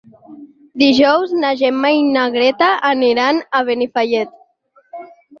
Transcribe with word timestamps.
Dijous 0.83 1.33
na 1.41 1.49
Gemma 1.59 1.91
i 1.95 1.99
na 2.15 2.23
Greta 2.35 2.69
aniran 2.89 3.41
a 3.59 3.61
Benifallet. 3.67 4.33